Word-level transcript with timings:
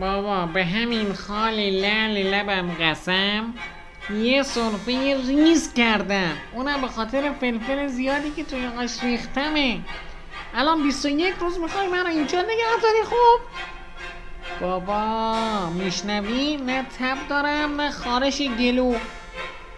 بابا 0.00 0.46
به 0.46 0.64
همین 0.64 1.14
خالی 1.14 1.80
لعل 1.80 2.34
لبم 2.34 2.70
قسم. 2.80 3.54
یه 4.14 4.42
سرفه 4.42 5.16
ریز 5.26 5.74
کردم. 5.74 6.32
اونم 6.52 6.80
به 6.80 6.88
خاطر 6.88 7.32
فلفل 7.40 7.86
زیادی 7.86 8.30
که 8.30 8.44
توی 8.44 8.66
آش 8.66 9.02
ریختمه. 9.02 9.80
الان 10.54 10.82
21 10.82 11.34
روز 11.40 11.58
می‌خوای 11.58 11.88
منو 11.88 12.06
اینجا 12.06 12.42
نگه 12.42 12.82
داری 12.82 13.02
خوب؟ 13.04 13.40
بابا 14.60 15.70
میشنوی؟ 15.70 16.56
نه 16.56 16.82
تب 16.98 17.28
دارم 17.28 17.80
نه 17.80 17.90
خارش 17.90 18.42
گلو. 18.42 18.94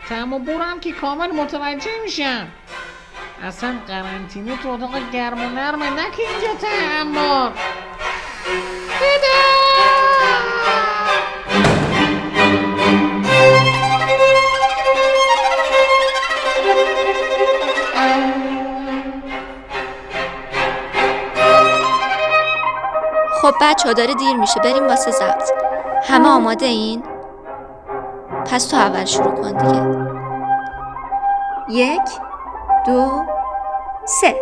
تم 0.09 0.33
و 0.33 0.39
بورم 0.39 0.81
که 0.81 0.93
کامل 0.93 1.31
متوجه 1.31 1.91
میشم. 2.05 2.49
اصلا 3.43 3.75
قرنطینه 3.89 4.57
تو 4.57 4.69
اتاق 4.69 5.11
گرم 5.13 5.45
و 5.45 5.49
نرمه 5.49 5.91
نه 5.91 6.11
که 6.17 6.23
اینجا 6.23 6.55
تعمار 6.61 7.51
بده! 9.01 9.48
خب 23.49 23.55
بچه 23.61 23.89
ها 23.89 23.93
داره 23.93 24.15
دیر 24.15 24.37
میشه 24.37 24.61
بریم 24.61 24.87
واسه 24.87 25.11
ضبط 25.11 25.51
همه 26.03 26.29
آماده 26.29 26.67
این؟ 26.67 27.03
پس 28.47 28.67
تو 28.67 28.77
اول 28.77 29.05
شروع 29.05 29.35
کن 29.35 29.53
دیگه. 29.59 30.09
یک 31.81 32.09
دو 32.87 33.25
سه. 34.05 34.35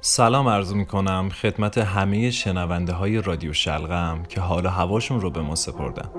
سلام 0.00 0.48
عرض 0.48 0.74
می 0.74 0.86
کنم 0.86 1.28
خدمت 1.28 1.78
همه 1.78 2.30
شنونده 2.30 2.92
های 2.92 3.22
رادیو 3.22 3.52
شلغم 3.52 4.22
که 4.28 4.40
حال 4.40 4.66
هواشون 4.66 5.20
رو 5.20 5.30
به 5.30 5.40
ما 5.40 5.54
سپردم 5.54 6.10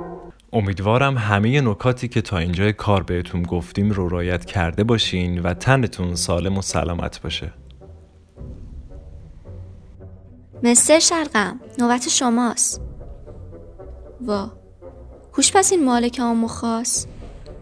امیدوارم 0.53 1.17
همه 1.17 1.61
نکاتی 1.61 2.07
که 2.07 2.21
تا 2.21 2.37
اینجای 2.37 2.73
کار 2.73 3.03
بهتون 3.03 3.43
گفتیم 3.43 3.91
رو 3.91 4.09
رایت 4.09 4.45
کرده 4.45 4.83
باشین 4.83 5.39
و 5.39 5.53
تنتون 5.53 6.15
سالم 6.15 6.57
و 6.57 6.61
سلامت 6.61 7.21
باشه. 7.21 7.64
مستر 10.65 10.99
شلغم 10.99 11.59
نوبت 11.79 12.09
شماست. 12.09 12.81
وا. 14.21 14.51
کوش 15.33 15.51
پس 15.51 15.71
این 15.71 15.85
مالک 15.85 16.19
آمو 16.21 16.47
خواست 16.47 17.07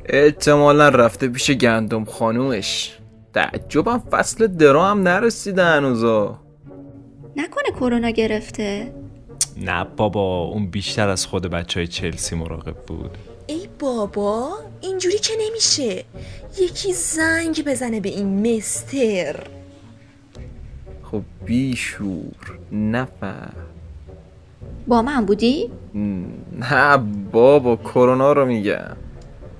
احتمالا 0.06 0.90
رفته 0.90 1.28
پیش 1.28 1.52
گندم 1.52 2.06
خانومش. 2.06 2.98
تعجبم 3.34 4.04
فصل 4.12 4.48
درا 4.48 4.86
هم 4.86 5.02
نرسیده 5.02 5.64
هنوزا. 5.64 6.40
نکنه 7.36 7.72
کرونا 7.80 8.10
گرفته. 8.10 8.94
نه 9.58 9.84
بابا 9.98 10.44
اون 10.44 10.68
بیشتر 10.68 11.10
از 11.10 11.26
خود 11.26 11.48
بچه 11.48 11.80
های 11.80 11.88
چلسی 11.88 12.36
مراقب 12.36 12.76
بود. 12.76 13.18
ای 13.48 13.68
بابا 13.80 14.50
اینجوری 14.82 15.18
که 15.18 15.34
نمیشه. 15.40 16.04
یکی 16.60 16.94
زنگ 16.94 17.66
بزنه 17.66 18.00
به 18.00 18.10
این 18.10 18.58
مستر. 18.58 19.48
خب 21.14 21.22
بیشور 21.46 22.60
نفر 22.72 23.50
با 24.88 25.02
من 25.02 25.26
بودی؟ 25.26 25.72
نه 25.94 26.98
بابا 27.32 27.76
کرونا 27.76 28.34
رو 28.34 28.46
میگم. 28.46 28.96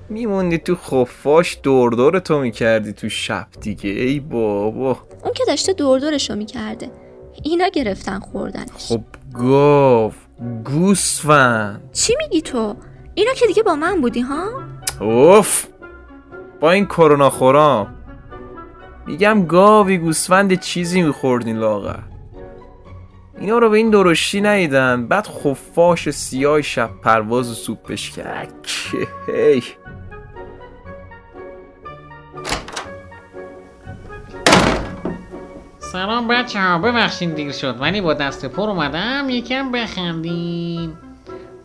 میموندی 0.08 0.58
تو 0.58 0.76
خفاش 0.76 1.58
دور 1.62 1.92
دور 1.92 2.18
تو 2.18 2.40
می‌کردی 2.40 2.92
تو 2.92 3.08
شب 3.08 3.46
دیگه 3.60 3.90
ای 3.90 4.20
بابا. 4.20 4.98
اون 5.24 5.32
که 5.34 5.44
داشته 5.46 5.72
دور 5.72 5.98
دورشو 5.98 6.34
می‌کرده. 6.34 6.90
اینا 7.42 7.68
گرفتن 7.68 8.18
خوردنش. 8.18 8.88
خب 8.88 9.02
گاو 9.34 10.12
گوسفند. 10.64 11.90
چی 11.92 12.14
میگی 12.18 12.42
تو؟ 12.42 12.76
اینا 13.14 13.32
که 13.32 13.46
دیگه 13.46 13.62
با 13.62 13.74
من 13.74 14.00
بودی 14.00 14.20
ها؟ 14.20 14.50
اوف 15.00 15.66
با 16.60 16.70
این 16.70 16.86
کرونا 16.86 17.30
خورام. 17.30 17.94
میگم 19.06 19.46
گاوی 19.46 19.98
گوسفند 19.98 20.60
چیزی 20.60 21.02
میخوردین 21.02 21.56
لاغر. 21.56 21.98
اینا 23.40 23.58
رو 23.58 23.70
به 23.70 23.76
این 23.76 23.90
درشتی 23.90 24.40
نیدن 24.40 25.06
بعد 25.06 25.26
خفاش 25.26 26.10
سیاه 26.10 26.62
شب 26.62 26.90
پرواز 27.02 27.50
و 27.50 27.54
سوپش 27.54 28.10
کرد 28.10 28.54
هی 29.26 29.62
سلام 35.78 36.28
بچه 36.28 36.60
ها 36.60 36.78
ببخشین 36.78 37.34
دیر 37.34 37.52
شد 37.52 37.80
ولی 37.80 38.00
با 38.00 38.14
دست 38.14 38.46
پر 38.46 38.70
اومدم 38.70 39.26
یکم 39.30 39.72
بخندیم. 39.72 40.98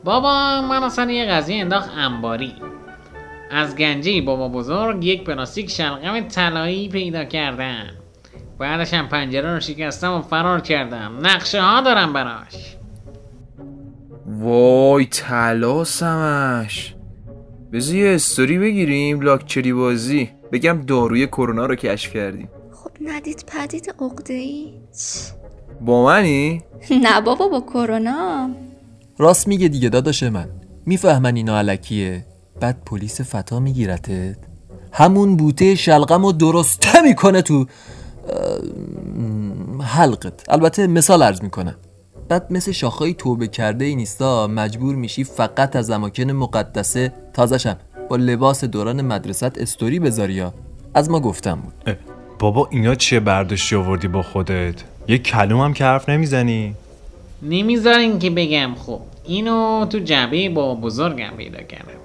بابا 0.03 0.61
من 0.61 0.83
اصلا 0.83 1.11
یه 1.11 1.25
قضیه 1.25 1.61
انداخت 1.61 1.89
انباری. 1.97 2.55
از 3.49 3.75
گنجه 3.75 4.21
بابا 4.21 4.47
بزرگ 4.49 5.05
یک 5.05 5.23
پلاستیک 5.23 5.69
شلغم 5.69 6.19
طلایی 6.27 6.89
پیدا 6.89 7.23
کردم 7.25 7.87
بعدش 8.59 8.93
هم 8.93 9.07
پنجره 9.07 9.53
رو 9.53 9.59
شکستم 9.59 10.13
و 10.13 10.21
فرار 10.21 10.61
کردم. 10.61 11.19
نقشه 11.21 11.61
ها 11.61 11.81
دارم 11.81 12.13
براش. 12.13 12.75
وای 14.25 15.05
طلا 15.05 15.83
سمش 15.83 16.95
بذار 17.73 17.95
یه 17.95 18.15
استوری 18.15 18.57
بگیریم 18.59 19.21
لاکچری 19.21 19.73
بازی. 19.73 20.29
بگم 20.51 20.83
داروی 20.87 21.27
کرونا 21.27 21.65
رو 21.65 21.75
کشف 21.75 22.13
کردیم. 22.13 22.49
خب 22.71 22.91
ندید 23.01 23.45
پدید 23.47 23.95
عقده 24.01 24.33
ای 24.33 24.73
با 25.81 26.05
منی؟ 26.05 26.61
نه 27.03 27.21
بابا 27.21 27.47
با 27.47 27.61
کرونا. 27.61 28.49
راست 29.17 29.47
میگه 29.47 29.67
دیگه 29.67 29.89
داداش 29.89 30.23
من. 30.23 30.49
می‌فهمن 30.85 31.35
اینا 31.35 31.57
علکیه. 31.57 32.25
بعد 32.59 32.77
پلیس 32.85 33.21
فتا 33.21 33.59
میگیرتت 33.59 34.37
همون 34.91 35.37
بوته 35.37 35.75
شلغم 35.75 36.25
رو 36.25 36.31
درسته 36.31 37.01
می‌کنه 37.01 37.41
تو 37.41 37.65
حلقت. 39.81 40.49
البته 40.49 40.87
مثال 40.87 41.23
عرض 41.23 41.41
می‌کنم. 41.41 41.75
بعد 42.29 42.47
مثل 42.49 42.71
شاخهای 42.71 43.13
توبه 43.13 43.47
کرده 43.47 43.85
ای 43.85 43.95
نیستا 43.95 44.47
مجبور 44.47 44.95
میشی 44.95 45.23
فقط 45.23 45.75
از 45.75 45.89
اماکن 45.89 46.31
مقدسه 46.31 47.13
تازشم 47.33 47.77
با 48.09 48.15
لباس 48.15 48.63
دوران 48.63 49.01
مدرست 49.01 49.57
استوری 49.57 49.99
بذاری 49.99 50.33
یا؟ 50.33 50.53
از 50.93 51.09
ما 51.09 51.19
گفتم 51.19 51.55
بود. 51.55 51.97
بابا 52.39 52.67
اینا 52.71 52.95
چیه 52.95 53.19
برداشتی 53.19 53.75
آوردی 53.75 54.07
با 54.07 54.21
خودت؟ 54.21 54.75
یه 55.07 55.17
کلوم 55.17 55.61
هم 55.61 55.73
که 55.73 55.83
حرف 55.83 56.09
نمی‌زنی؟ 56.09 56.75
نمی‌ذارین 57.41 58.19
که 58.19 58.29
بگم 58.29 58.75
خب. 58.85 58.99
اینو 59.25 59.85
تو 59.85 59.99
جعبه 59.99 60.49
بابا 60.49 60.75
بزرگم 60.75 61.31
پیدا 61.37 61.61
کردم. 61.61 61.98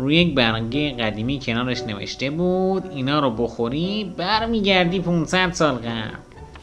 روی 0.00 0.16
یک 0.16 0.34
برگه 0.34 0.96
قدیمی 0.96 1.40
کنارش 1.40 1.82
نوشته 1.82 2.30
بود 2.30 2.86
اینا 2.90 3.20
رو 3.20 3.30
بخوری 3.30 4.14
برمیگردی 4.16 5.00
500 5.00 5.52
سال 5.52 5.74
قبل. 5.74 6.16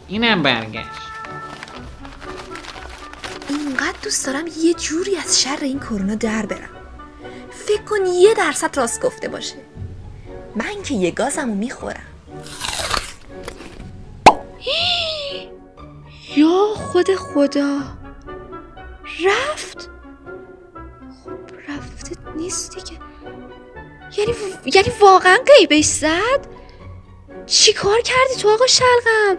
اینم 0.07 0.43
برگشت. 0.43 0.87
اینقدر 3.49 3.97
دوست 4.03 4.25
دارم 4.25 4.45
یه 4.63 4.73
جوری 4.73 5.15
از 5.17 5.41
شر 5.41 5.57
این 5.61 5.79
کرونا 5.79 6.15
در 6.15 6.45
برم. 6.45 6.69
فکر 7.49 7.81
کن 7.81 8.05
یه 8.05 8.33
درصد 8.33 8.77
راست 8.77 9.01
گفته 9.01 9.27
باشه. 9.27 9.55
من 10.55 10.83
که 10.83 10.93
یه 10.93 11.11
گازمو 11.11 11.55
می‌خورم. 11.55 12.03
یا 16.37 16.73
خود 16.75 17.15
خدا. 17.15 17.79
رفت. 19.25 19.89
خب 21.23 21.31
رفته 21.69 22.15
نیست 22.37 22.75
دیگه. 22.75 23.06
یعنی 24.17 24.31
یعنی 24.65 24.87
واقعا 25.01 25.37
قیبش 25.57 25.85
زد؟ 25.85 26.47
چی 27.45 27.73
کار 27.73 28.01
کردی 28.01 28.41
تو 28.41 28.49
آقا 28.49 28.67
شلغم؟ 28.67 29.37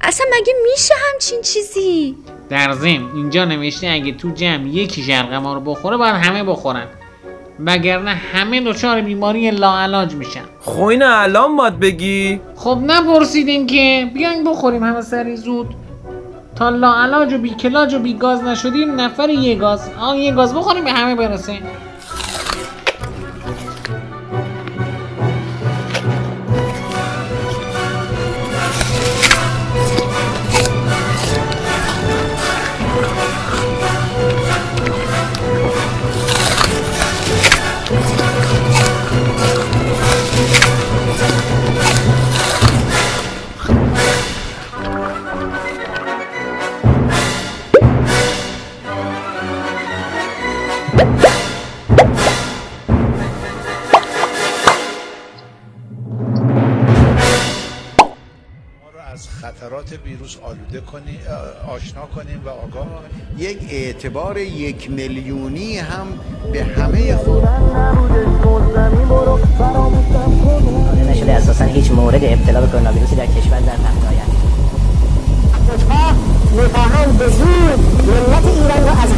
اصلا 0.00 0.26
مگه 0.32 0.52
میشه 0.72 0.94
همچین 1.12 1.42
چیزی؟ 1.42 2.16
در 2.48 2.72
ضمن 2.72 3.10
اینجا 3.14 3.44
نوشته 3.44 3.88
اگه 3.88 4.12
تو 4.12 4.30
جمع 4.30 4.66
یکی 4.68 5.02
شلغما 5.02 5.54
رو 5.54 5.60
بخوره 5.60 5.96
باید 5.96 6.14
همه 6.14 6.44
بخورن. 6.44 6.86
وگرنه 7.66 8.10
همه 8.10 8.60
دچار 8.60 9.00
بیماری 9.00 9.50
لاعلاج 9.50 10.14
میشن. 10.14 10.44
خب 10.60 10.82
اینو 10.82 11.06
الان 11.08 11.56
باید 11.56 11.80
بگی. 11.80 12.40
خب 12.56 12.78
نپرسیدین 12.86 13.66
که 13.66 14.10
بیاین 14.14 14.44
بخوریم 14.44 14.82
همه 14.82 15.00
سری 15.00 15.36
زود. 15.36 15.74
تا 16.56 16.68
لاعلاج 16.68 17.32
و 17.32 17.38
بیکلاج 17.38 17.94
و 17.94 17.98
بیگاز 17.98 18.42
نشدیم 18.42 19.00
نفر 19.00 19.30
یه 19.30 19.54
گاز 19.54 19.90
آن 20.00 20.16
یه 20.16 20.32
گاز 20.32 20.54
بخوریم 20.54 20.84
به 20.84 20.92
همه 20.92 21.14
برسه. 21.14 21.58
خطرات 59.82 60.00
ویروس 60.06 60.36
آلوده 60.42 60.80
کنیم 60.80 61.18
آشنا 61.68 62.06
کنیم 62.06 62.40
و 62.44 62.48
آگاه 62.48 62.86
کنیم. 62.86 63.38
یک 63.38 63.58
اعتبار 63.70 64.38
یک 64.38 64.90
میلیونی 64.90 65.78
هم 65.78 66.06
به 66.52 66.64
همه 66.64 67.16
خود. 67.16 67.48
نشده 71.10 71.32
اساسا 71.32 71.64
هیچ 71.64 71.90
مورد 71.90 72.24
ابتلا 72.24 72.60
به 72.60 72.66
کرونا 72.66 72.92
ویروسی 72.92 73.16
در 73.16 73.26
کشور 73.26 73.60
در 73.60 73.76
می‌خواهند 76.56 77.18
به 77.18 77.28
زور 77.28 77.76
ملت 78.06 78.46
ایران 78.46 78.82
رو 78.82 79.00
از 79.02 79.12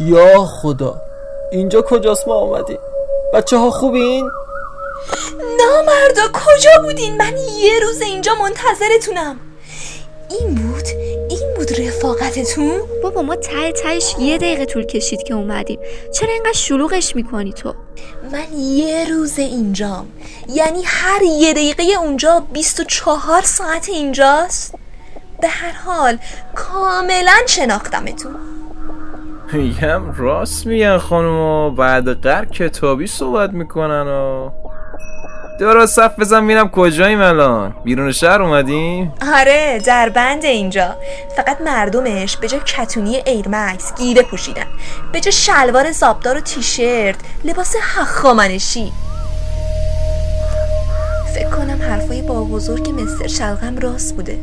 یا 0.00 0.44
خدا 0.44 1.02
اینجا 1.52 1.82
کجاست 1.82 2.28
ما 2.28 2.34
آمدیم؟ 2.34 2.78
بچه 3.34 3.56
ها 3.56 3.70
خوبین؟ 3.70 4.30
نامردا 5.58 6.22
کجا 6.32 6.82
بودین؟ 6.82 7.16
من 7.16 7.36
یه 7.58 7.80
روز 7.82 8.00
اینجا 8.00 8.32
منتظرتونم. 8.34 9.40
این 10.30 10.54
بود 10.54 10.84
این 11.30 11.54
بود 11.56 11.80
رفاقتتون؟ 11.80 12.80
بابا 13.02 13.22
ما 13.22 13.36
ته 13.36 13.72
تهش 13.72 14.14
یه 14.18 14.38
دقیقه 14.38 14.64
طول 14.64 14.86
کشید 14.86 15.22
که 15.22 15.34
اومدیم. 15.34 15.78
چرا 16.14 16.32
اینقدر 16.32 16.52
شلوغش 16.52 17.16
می‌کنی 17.16 17.52
تو؟ 17.52 17.74
من 18.32 18.58
یه 18.58 19.08
روز 19.08 19.38
اینجام 19.38 20.08
یعنی 20.48 20.82
هر 20.86 21.22
یه 21.22 21.52
دقیقه 21.52 21.82
اونجا 21.82 22.46
24 22.52 23.42
ساعت 23.42 23.88
اینجاست. 23.88 24.74
به 25.40 25.48
هر 25.48 25.72
حال 25.72 26.18
کاملا 26.54 27.36
شناختمتون. 27.46 28.59
میگم 29.52 30.12
راست 30.16 30.66
میگن 30.66 30.98
خانوما. 30.98 31.70
بعد 31.70 32.20
قر 32.20 32.44
کتابی 32.44 33.06
صحبت 33.06 33.50
می‌کنن 33.50 34.06
و 34.06 34.50
درست 35.60 35.96
صف 35.96 36.18
بزن 36.18 36.44
میرم 36.44 36.68
کجاییم 36.68 37.20
الان؟ 37.20 37.74
بیرون 37.84 38.12
شهر 38.12 38.42
اومدیم؟ 38.42 39.12
آره 39.34 39.82
در 39.86 40.08
بند 40.08 40.44
اینجا. 40.44 40.96
فقط 41.36 41.60
مردمش 41.60 42.36
به 42.36 42.48
جای 42.48 42.60
کتونی 42.60 43.16
ایرمکس 43.16 43.94
گیره 43.94 44.22
پوشیدن. 44.22 44.66
به 45.12 45.20
جای 45.20 45.32
شلوار 45.32 45.92
زابدار 45.92 46.36
و 46.36 46.40
تیشرت 46.40 47.16
لباس 47.44 47.76
هخامنشی. 47.80 48.92
فکر 51.34 51.50
کنم 51.50 51.82
حرفای 51.82 52.22
با 52.22 52.44
بزرگ 52.44 52.90
مستر 52.90 53.26
شلغم 53.26 53.78
راست 53.78 54.16
بوده. 54.16 54.38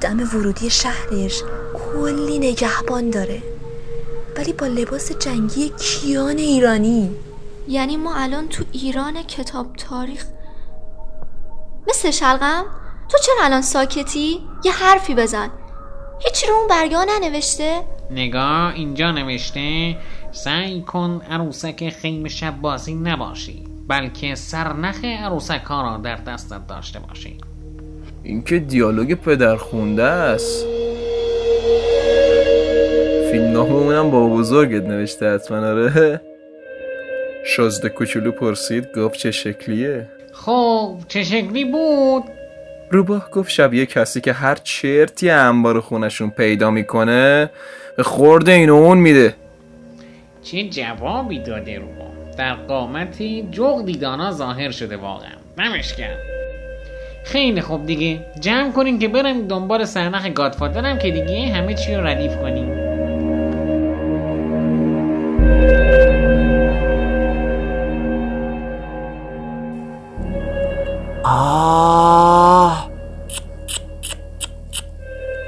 دم 0.00 0.20
ورودی 0.20 0.70
شهرش 0.70 1.42
کلی 1.74 2.38
نگهبان 2.38 3.10
داره. 3.10 3.42
ولی 4.38 4.52
با 4.52 4.66
لباس 4.66 5.12
جنگی 5.12 5.68
کیان 5.68 6.38
ایرانی 6.38 7.10
یعنی 7.68 7.96
ما 7.96 8.14
الان 8.16 8.48
تو 8.48 8.64
ایران 8.72 9.22
کتاب 9.22 9.72
تاریخ 9.72 10.26
مثل 11.88 12.10
شلغم 12.10 12.64
تو 13.08 13.18
چرا 13.18 13.44
الان 13.44 13.62
ساکتی؟ 13.62 14.40
یه 14.64 14.72
حرفی 14.72 15.14
بزن 15.14 15.50
هیچی 16.18 16.46
رو 16.46 16.54
اون 16.54 16.66
برگاه 16.68 17.04
ننوشته؟ 17.04 17.82
نگاه 18.10 18.74
اینجا 18.74 19.10
نوشته 19.10 19.96
سعی 20.32 20.82
کن 20.82 21.22
عروسک 21.30 21.90
خیم 21.90 22.28
شب 22.28 22.60
بازی 22.60 22.94
نباشی 22.94 23.64
بلکه 23.88 24.34
سرنخ 24.34 25.04
عروسک 25.04 25.62
ها 25.64 25.82
را 25.82 25.96
در 25.96 26.16
دستت 26.16 26.66
داشته 26.66 26.98
باشی 26.98 27.38
این 28.22 28.42
که 28.42 28.58
دیالوگ 28.58 29.14
پدر 29.14 29.56
خونده 29.56 30.04
است 30.04 30.77
فیلم 33.30 33.52
نامه 33.52 33.72
اونم 33.72 34.10
با 34.10 34.28
بزرگت 34.28 34.82
نوشته 34.82 35.34
حتما 35.34 35.56
آره. 35.56 36.20
شازده 37.46 37.88
کوچولو 37.88 38.32
پرسید 38.32 38.98
گفت 38.98 39.18
چه 39.18 39.30
شکلیه؟ 39.30 40.06
خب 40.32 40.96
چه 41.08 41.22
شکلی 41.22 41.64
بود؟ 41.64 42.22
روباه 42.90 43.30
گفت 43.30 43.50
شبیه 43.50 43.86
کسی 43.86 44.20
که 44.20 44.32
هر 44.32 44.54
چرتی 44.54 45.30
انبار 45.30 45.80
خونشون 45.80 46.30
پیدا 46.30 46.70
می‌کنه 46.70 47.50
به 47.96 48.02
خورده 48.02 48.52
این 48.52 48.70
اون 48.70 48.98
میده. 48.98 49.34
چه 50.42 50.62
جوابی 50.68 51.38
داده 51.38 51.78
رو 51.78 51.86
در 52.38 52.54
قامتی 52.54 53.48
جغدی 53.50 53.92
دانا 53.92 54.32
ظاهر 54.32 54.70
شده 54.70 54.96
واقعا. 54.96 55.30
نمش 55.58 55.94
کرد. 55.94 56.18
خیلی 57.24 57.60
خوب 57.60 57.86
دیگه. 57.86 58.20
جمع 58.40 58.72
کنیم 58.72 58.98
که 58.98 59.08
بریم 59.08 59.48
دنبال 59.48 59.84
سرنخ 59.84 60.28
گادفادرم 60.34 60.98
که 60.98 61.10
دیگه 61.10 61.46
همه 61.46 61.74
چی 61.74 61.94
رو 61.94 62.06
ردیف 62.06 62.36
کنیم. 62.36 62.97
آه 71.28 72.90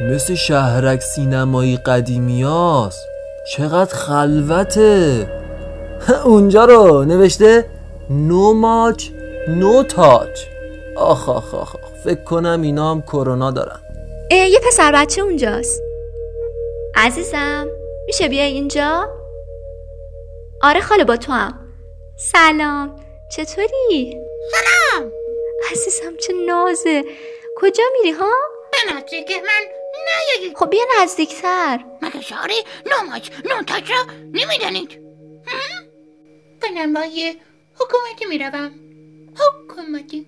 مثل 0.00 0.35
شهرک 0.35 1.00
سینمایی 1.00 1.77
قدیمی 1.77 2.43
هست. 2.43 3.06
چقدر 3.56 3.94
خلوته 3.94 5.27
اونجا 6.25 6.65
رو 6.65 7.05
نوشته 7.05 7.65
نو 8.11 8.53
ماچ 8.53 9.09
نو 9.49 9.82
تاچ 9.82 10.41
آخ 10.97 11.29
آخ 11.29 11.55
آخ 11.55 11.77
آخ. 11.77 11.91
فکر 12.05 12.25
کنم 12.25 12.62
اینا 12.62 12.91
هم 12.91 13.03
کرونا 13.03 13.50
دارن 13.50 13.81
یه 14.31 14.61
پسر 14.69 14.93
بچه 14.93 15.23
اونجاست 15.23 15.83
عزیزم 16.97 17.66
میشه 18.07 18.28
بیای 18.28 18.52
اینجا؟ 18.52 19.09
آره 20.62 20.81
خاله 20.81 21.05
با 21.05 21.16
تو 21.16 21.33
هم 21.33 21.55
سلام 22.16 22.97
چطوری؟ 23.37 24.16
سلام 24.50 25.11
عزیزم 25.73 26.17
چه 26.17 26.33
نازه. 26.33 27.05
کجا 27.57 27.85
میری 27.93 28.11
ها؟ 28.11 28.33
به 28.73 28.95
نزدیک 28.95 29.31
من 29.31 29.67
نیایید 30.07 30.57
خب 30.57 30.71
بیا 30.71 30.85
نزدیکتر. 31.02 31.85
مگه 32.02 32.21
شعار 32.21 32.50
ناماج 32.87 33.31
نونتاج 33.45 33.93
را 33.93 34.05
نمی‌دانید. 34.12 35.00
به 36.61 36.71
نمای 36.71 37.37
حکومتی 37.75 38.25
می‌روم. 38.25 38.73
حکومتی. 39.38 40.26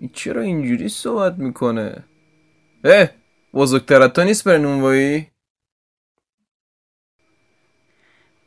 این 0.00 0.10
چرا 0.14 0.42
اینجوری 0.42 0.88
صحبت 0.88 1.34
می‌کنه؟ 1.38 2.04
اه 2.84 3.08
بزرگتر 3.54 4.08
تو 4.08 4.24
نیست 4.24 4.44
برای 4.44 4.58
نونوایی 4.58 5.30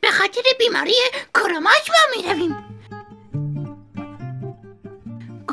به 0.00 0.10
خاطر 0.10 0.42
بیماری 0.58 0.94
کروماش 1.34 1.90
ما 1.90 2.16
می‌رویم. 2.16 2.69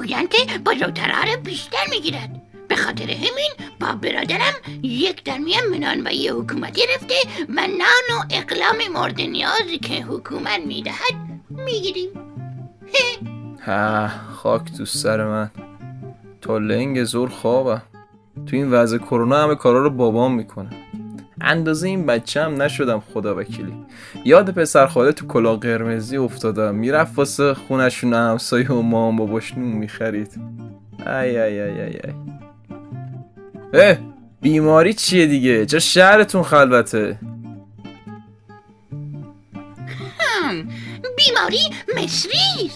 گویند 0.07 0.29
که 0.29 0.59
بزرگترها 0.59 1.23
را 1.23 1.37
بیشتر 1.43 1.85
می‌گیرد. 1.89 2.41
به 2.67 2.75
خاطر 2.75 3.11
همین 3.11 3.51
با 3.79 3.87
برادرم 4.01 4.53
یک 4.83 5.23
درمیان 5.23 5.63
منانوایی 5.71 6.27
حکومتی 6.27 6.81
رفته 6.95 7.15
و 7.49 7.61
نان 7.61 8.19
و 8.19 8.23
اقلام 8.29 8.75
مورد 8.93 9.21
نیازی 9.21 9.77
که 9.77 10.03
حکومت 10.03 10.59
می‌دهد 10.65 11.41
می‌گیریم. 11.49 12.09
ها 13.65 14.07
خاک 14.33 14.61
تو 14.77 14.85
سر 14.85 15.23
من. 15.23 15.51
تا 16.41 16.57
لنگ 16.57 17.03
زور 17.03 17.29
خوابم. 17.29 17.81
تو 18.45 18.55
این 18.55 18.71
وضع 18.71 18.97
کرونا 18.97 19.43
همه 19.43 19.55
کارا 19.55 19.83
رو 19.83 19.89
بابام 19.89 20.35
می‌کنه. 20.35 20.69
اندازه 21.41 21.87
این 21.87 22.05
بچه 22.05 22.43
هم 22.43 22.61
نشدم 22.61 23.03
خدا 23.13 23.35
وکیلی. 23.35 23.73
یاد 24.25 24.49
پسر 24.51 24.87
خاله 24.87 25.11
تو 25.11 25.27
کلاه 25.27 25.59
قرمزی 25.59 26.17
افتادم. 26.17 26.75
می‌رفت 26.75 27.17
واسه 27.17 27.53
خونشون 27.53 28.13
همسایه 28.13 28.69
و 28.69 28.81
مام 28.81 29.15
باباش 29.15 29.53
نون 29.53 29.71
می‌خرید. 29.71 30.41
ای 31.07 31.39
ای 31.39 31.61
ای 31.61 31.81
ای 31.81 31.81
ای. 31.81 32.13
اه 33.73 33.97
بیماری 34.41 34.93
چیه 34.93 35.27
دیگه؟ 35.27 35.65
چه 35.65 35.79
شهرتون 35.79 36.43
خلوته. 36.43 37.19
بیماری 41.17 41.59
مصری 41.97 42.71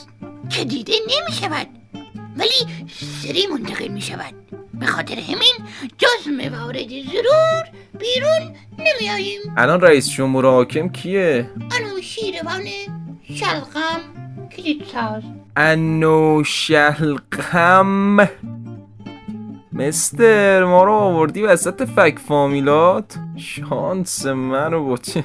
که 0.49 0.65
دیده 0.65 0.93
نمی 1.07 1.31
شود 1.31 1.67
ولی 2.37 2.87
سری 3.23 3.47
منتقل 3.47 3.87
می 3.87 4.01
شود 4.01 4.33
به 4.73 4.85
خاطر 4.85 5.15
همین 5.15 5.53
جز 5.97 6.27
موارد 6.27 6.87
ضرور 6.87 7.63
بیرون 7.99 8.55
نمی 8.79 9.09
آییم 9.09 9.39
الان 9.57 9.81
رئیس 9.81 10.09
جمهور 10.09 10.45
حاکم 10.45 10.89
کیه؟ 10.89 11.49
انو 11.71 12.01
شیروان 12.01 12.67
شلغم 13.23 14.01
کلید 14.57 14.83
ساز 14.93 15.23
انو 15.55 16.43
شلقم 16.43 18.29
مستر 19.73 20.63
ما 20.63 20.83
رو 20.83 20.93
آوردی 20.93 21.41
وسط 21.41 21.83
فک 21.83 22.19
فامیلات؟ 22.27 23.17
شانس 23.37 24.25
منو 24.25 24.83
با 24.83 24.97
چه 24.97 25.23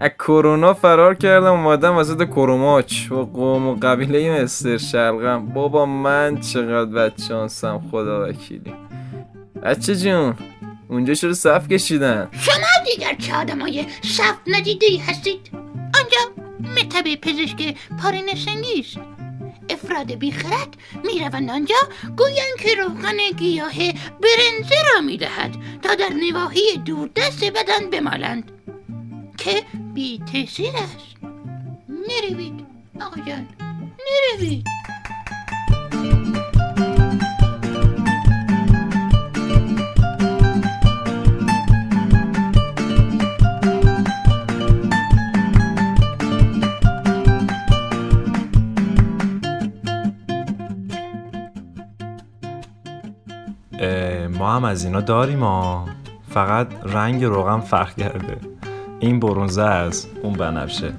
از 0.00 0.10
کرونا 0.18 0.74
فرار 0.74 1.14
کردم 1.14 1.52
اومدم 1.52 1.96
وسط 1.96 2.24
کروماچ. 2.24 3.08
با 3.08 3.24
قوم 3.24 3.66
و 3.66 3.74
قبیله 3.74 4.42
مستر 4.42 4.78
شلغم. 4.78 5.46
بابا 5.46 5.86
من 5.86 6.40
چقدر 6.40 6.90
بد 6.90 7.20
شانسم 7.28 7.82
خدا 7.90 8.28
وکیلی. 8.28 8.74
بچه 9.62 9.96
جون 9.96 10.34
اونجا 10.88 11.14
چرا 11.14 11.32
صف 11.32 11.68
کشیدن؟ 11.68 12.28
شما 12.32 12.84
دیگر 12.84 13.14
چه 13.14 13.34
آدمای 13.34 13.86
صف 14.02 14.34
ندیده 14.46 14.86
هستید؟ 15.08 15.50
آنجا 15.74 16.42
مکتب 16.76 17.14
پزشک 17.14 17.76
سنگیست 18.44 18.98
افراد 19.70 20.12
بیخرد 20.12 20.76
می‌روند 21.04 21.50
آنجا 21.50 21.74
گویند 22.16 22.56
که 22.58 22.74
روغن 22.74 23.16
گیاه 23.38 23.74
برنزه 24.22 24.76
را 24.94 25.00
می‌دهد 25.00 25.56
تا 25.82 25.94
در 25.94 26.08
نواحی 26.08 26.76
دوردست 26.84 27.44
بدن 27.44 27.90
بمالند. 27.92 28.52
که 29.38 29.62
بی 29.98 30.18
تاثیر 30.18 30.72
است 30.76 31.16
نروید 31.88 32.66
آقا 33.00 33.20
جان 33.20 33.48
نروید 34.34 34.64
ما 54.38 54.56
هم 54.56 54.64
از 54.64 54.84
اینا 54.84 55.00
داریم 55.00 55.40
ها. 55.40 55.88
فقط 56.28 56.68
رنگ 56.84 57.24
روغن 57.24 57.60
فرق 57.60 57.96
کرده. 57.96 58.57
این 59.00 59.20
برونزه 59.20 59.62
است 59.62 60.08
اون 60.22 60.32
بنفشه. 60.32 60.92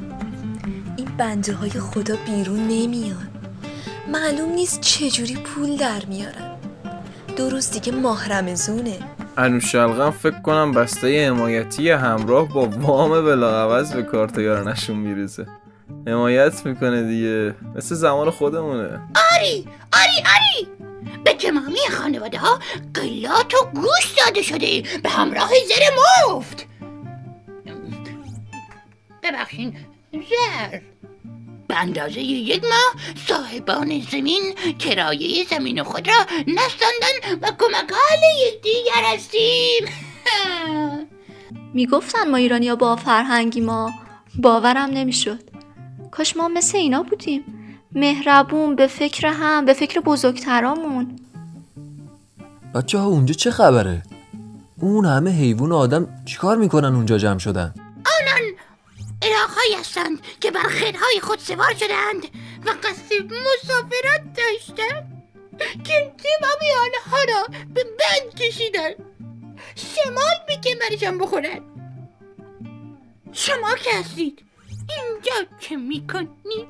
این 0.98 1.08
بنده 1.18 1.54
های 1.54 1.70
خدا 1.70 2.16
بیرون 2.16 2.60
نمیان 2.60 3.28
معلوم 4.12 4.52
نیست 4.52 4.82
چجوری 4.82 5.36
پول 5.36 5.78
در 5.78 6.06
میارن. 6.06 6.56
دو 7.38 7.50
روز 7.50 7.72
دیگه 7.72 7.92
ماه 7.92 8.30
رمزونه 8.30 8.98
انوشلغم 9.38 10.12
فکر 10.12 10.42
کنم 10.42 10.72
بسته 10.72 11.28
حمایتی 11.28 11.90
همراه 11.90 12.54
با 12.54 12.66
وام 12.66 13.26
بلاعوض 13.26 13.94
به 13.94 14.04
کارت 14.04 14.38
یارنشون 14.38 14.96
میریزه. 14.96 15.48
حمایت 16.08 16.66
می‌کنه 16.66 17.04
دیگه. 17.04 17.56
مثل 17.76 17.96
زمان 17.96 18.30
خودمونه. 18.30 19.02
آری 19.36 19.68
آری 19.94 20.24
آری. 20.36 20.68
به 21.24 21.34
تمامی 21.34 21.80
خانواده 21.92 22.38
ها 22.38 22.60
قلات 22.94 23.54
و 23.54 23.66
گوش 23.74 24.14
داده 24.26 24.42
شده. 24.42 24.84
به 25.04 25.10
همراه 25.10 25.50
زر 25.50 25.84
مفت. 26.34 26.66
ببخشین. 29.32 29.76
زر. 30.14 30.80
به 31.68 31.76
اندازه 31.76 32.22
یک 32.22 32.64
ماه 32.64 33.04
صاحبان 33.28 34.02
زمین 34.12 34.56
کرایه 34.80 35.46
زمین 35.50 35.84
خود 35.84 36.08
را 36.08 36.26
نستاندن 36.48 37.40
و 37.42 37.46
کمک 37.46 37.92
حال 37.92 38.20
یکدیگر 38.48 39.14
هستیم. 39.14 39.86
می‌گفتن 41.74 42.30
ما 42.30 42.38
ایرانیا 42.38 42.76
با 42.76 42.96
فرهنگی 42.96 43.62
ما 43.62 43.92
باورم 44.36 44.90
نمی‌شد. 44.90 45.40
کاش 46.12 46.38
ما 46.38 46.48
مثل 46.48 46.78
اینا 46.78 47.04
بودیم. 47.04 47.44
مهربون 47.92 48.76
به 48.76 48.88
فکر 48.88 49.28
هم 49.28 49.66
به 49.66 49.74
فکر 49.74 50.00
بزرگترامون. 50.00 51.20
بچه 52.76 52.98
ها 52.98 53.06
اونجا 53.06 53.34
چه 53.34 53.52
خبره؟ 53.52 54.04
اون 54.82 55.06
همه 55.06 55.32
حیوان 55.32 55.72
و 55.72 55.76
آدم 55.76 56.08
چیکار 56.26 56.58
می‌کنن 56.58 56.96
اونجا 56.96 57.18
جمع 57.18 57.40
شدن؟ 57.40 57.74
الاغهایی 59.70 59.76
هستند 59.76 60.22
که 60.40 60.52
بر 60.52 60.70
خیلهای 60.70 61.20
خود 61.22 61.40
سوار 61.40 61.74
شدند 61.74 62.24
و 62.66 62.70
قصد 62.70 63.14
مسافرت 63.24 64.24
داشتند. 64.34 65.24
که 65.60 66.14
تمامی 66.18 66.72
آنها 66.72 67.18
را 67.30 67.48
به 67.74 67.84
بند 67.84 68.36
کشیدند. 68.36 68.96
شمال 69.76 70.36
به 70.48 70.56
کمرشان 70.56 71.18
بخورند. 71.18 71.62
شما 73.32 73.76
که 73.76 73.90
هستید 74.00 74.44
اینجا 74.90 75.58
چه 75.60 75.76
می‌کنید؟ 75.76 76.68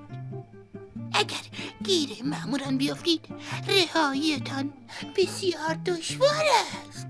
اگر 1.13 1.38
گیر 1.84 2.10
ماموران 2.24 2.77
بیفتید 2.77 3.25
رهاییتان 3.68 4.74
بسیار 5.18 5.74
دشوار 5.86 6.46
است. 6.89 7.08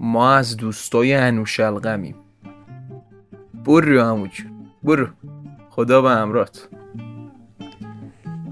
ما 0.00 0.34
از 0.34 0.56
دوستای 0.56 1.14
انوشلغمیم. 1.14 2.16
برو 3.64 4.02
همو 4.02 4.26
جون. 4.26 4.55
برو. 4.86 5.08
خدا 5.70 6.02
به 6.02 6.10
همرات. 6.10 6.68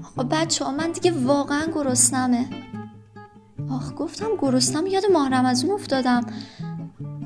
آقا 0.03 0.23
بچه 0.23 0.65
ها 0.65 0.71
من 0.71 0.91
دیگه 0.91 1.11
واقعا 1.11 1.65
گرسنمه. 1.75 2.45
آخ 3.69 3.93
گفتم 3.97 4.27
گرسنم 4.39 4.87
یاد 4.87 5.03
ماه 5.13 5.29
رمزون 5.29 5.71
افتادم. 5.71 6.25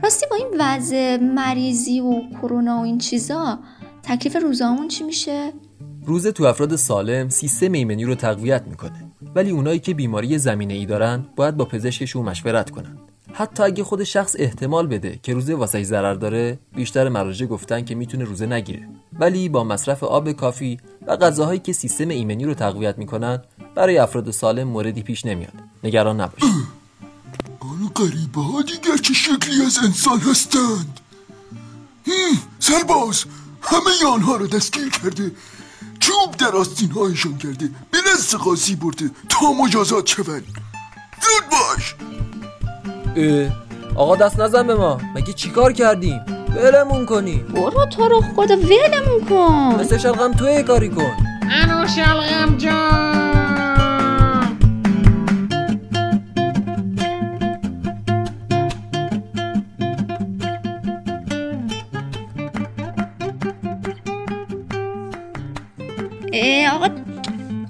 راستی 0.04 0.25
با 0.30 0.36
این 0.36 0.48
وضع 0.60 1.18
مریضی 1.18 2.00
و 2.00 2.22
کرونا 2.42 2.80
و 2.80 2.84
این 2.84 2.98
چیزا 2.98 3.60
تکلیف 4.04 4.36
روزامون 4.36 4.88
چی 4.88 5.04
میشه؟ 5.04 5.54
روزه 6.06 6.32
تو 6.32 6.44
افراد 6.44 6.75
سالم 6.75 7.30
سیستم 7.30 7.72
ایمنی 7.72 8.06
رو 8.06 8.16
تقویت 8.16 8.68
می‌کنه. 8.68 9.12
ولی 9.36 9.51
اونایی 9.51 9.80
که 9.80 9.94
بیماری 9.94 10.38
زمینه 10.38 10.74
ای 10.74 10.86
دارن 10.86 11.25
باید 11.36 11.58
با 11.58 11.66
پزشکشون 11.66 12.25
مشورت 12.25 12.70
کنن. 12.70 12.98
حتی 13.34 13.64
اگه 13.64 13.84
خود 13.84 14.04
شخص 14.04 14.36
احتمال 14.40 14.88
بده 14.88 15.20
که 15.24 15.34
روزه 15.34 15.56
واسه 15.56 15.84
ضرر 15.84 16.14
داره 16.14 16.60
بیشتر 16.76 17.10
مراجع 17.10 17.46
گفتن 17.46 17.86
که 17.86 17.96
می‌تونه 17.96 18.24
روزه 18.24 18.46
نگیره. 18.46 18.90
ولی 19.20 19.50
با 19.50 19.64
مصرف 19.64 20.04
آب 20.04 20.32
کافی 20.32 20.80
و 21.08 21.18
غذاهایی 21.18 21.60
که 21.60 21.74
سیستم 21.74 22.10
ایمنی 22.10 22.46
رو 22.46 22.54
تقویت 22.54 22.98
می‌کنن 22.98 23.42
برای 23.76 23.98
افراد 23.98 24.32
سالم 24.32 24.68
موردی 24.68 25.04
پیش 25.04 25.26
نمیاد. 25.26 25.54
نگران 25.84 26.22
نباش. 26.22 26.42
آن 27.60 27.92
غریبه 27.96 28.42
ها 28.42 28.62
دیگر 28.62 28.98
چه 28.98 29.14
شکلی 29.14 29.66
از 29.66 29.78
انسان 29.84 30.20
هستند. 30.20 31.00
سرباز 32.60 33.26
همه 33.62 34.12
آنها 34.14 34.36
را 34.36 34.46
دستگیر 34.46 34.90
کرده. 34.90 35.32
چوب 36.00 36.36
در 36.38 36.56
آستین 36.56 36.92
هایشان 36.92 37.38
کرده. 37.38 37.70
به 37.92 37.98
نزد 38.14 38.38
قاضی 38.38 38.76
برده. 38.76 39.12
تا 39.30 39.54
مجازات 39.54 40.08
شوند. 40.08 40.44
زود 41.22 41.50
باش! 41.52 41.96
آقا 43.96 44.16
دست 44.16 44.40
نزن 44.40 44.68
به 44.68 44.76
ما. 44.76 44.98
مگه 45.16 45.34
چیکار 45.34 45.74
کردیم؟ 45.74 46.22
ولمون 46.56 47.06
کنی 47.06 47.36
برو 47.36 47.86
تو 47.86 48.08
رو 48.08 48.22
خدا 48.36 48.56
ولمون 48.56 49.26
کن. 49.30 49.76
مثل 49.80 49.98
شلغم 49.98 50.32
توی 50.32 50.64
کاری 50.64 50.90
کن. 50.90 51.12
انو 51.52 51.88
شلغم 51.88 52.58
جان. 52.58 53.20
اه 66.34 66.76
آقا 66.76 66.88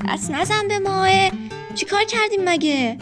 دست 0.09 0.31
نزن 0.31 0.67
به 0.67 0.79
ما. 0.79 1.05
اه. 1.05 1.31
چیکار 1.75 2.03
کردیم 2.03 2.39
مگه؟ 2.45 2.97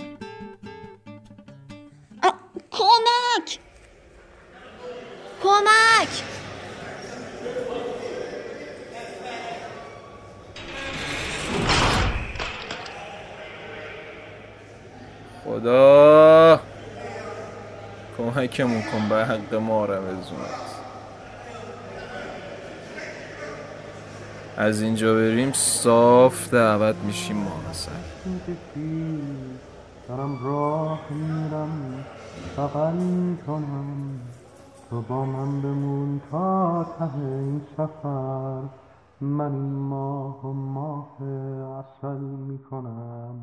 کمکمون 18.38 18.82
کن 18.82 19.10
به 19.10 19.26
حق 19.26 19.54
ما 19.56 19.86
رمزونت 19.86 20.68
از 24.58 24.82
اینجا 24.82 25.14
بریم 25.14 25.52
صاف 25.54 26.54
دعوت 26.54 26.96
میشیم 26.96 27.38
ما 27.38 27.52
مثلا. 27.70 27.94
دارم 30.08 30.46
راه 30.46 31.00
میرم 31.10 32.06
بغل 32.58 33.36
کنم 33.48 34.20
تو 34.90 35.02
با 35.02 35.26
من 35.26 35.62
بمون 35.62 36.22
تا 36.32 36.86
ته 37.00 37.20
این 37.20 37.62
سفر. 37.78 38.62
من 39.22 39.52
این 39.52 39.74
ماه 39.74 40.46
و 40.46 40.54
ماه 40.54 41.18
اصل 41.80 42.18
می‌کنم. 42.20 43.40